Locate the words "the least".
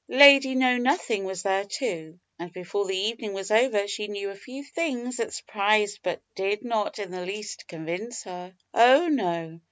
7.11-7.67